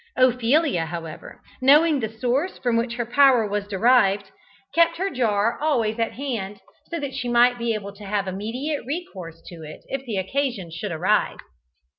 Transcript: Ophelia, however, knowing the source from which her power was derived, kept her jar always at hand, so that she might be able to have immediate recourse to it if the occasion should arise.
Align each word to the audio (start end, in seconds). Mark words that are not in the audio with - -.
Ophelia, 0.17 0.87
however, 0.87 1.43
knowing 1.61 1.99
the 1.99 2.09
source 2.09 2.57
from 2.57 2.75
which 2.75 2.95
her 2.95 3.05
power 3.05 3.47
was 3.47 3.67
derived, 3.67 4.31
kept 4.73 4.97
her 4.97 5.11
jar 5.11 5.59
always 5.61 5.99
at 5.99 6.13
hand, 6.13 6.59
so 6.89 6.99
that 6.99 7.13
she 7.13 7.29
might 7.29 7.59
be 7.59 7.75
able 7.75 7.93
to 7.93 8.05
have 8.05 8.27
immediate 8.27 8.83
recourse 8.83 9.43
to 9.45 9.57
it 9.61 9.83
if 9.89 10.03
the 10.07 10.17
occasion 10.17 10.71
should 10.71 10.91
arise. 10.91 11.37